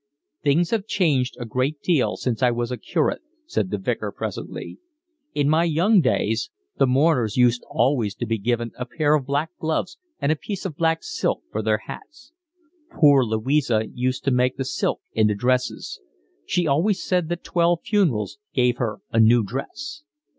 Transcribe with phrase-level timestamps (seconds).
[0.43, 4.79] "Things have changed a great deal since I was a curate," said the Vicar presently.
[5.35, 9.51] "In my young days the mourners used always to be given a pair of black
[9.59, 12.31] gloves and a piece of black silk for their hats.
[12.99, 16.01] Poor Louisa used to make the silk into dresses.
[16.47, 20.01] She always said that twelve funerals gave her a new dress."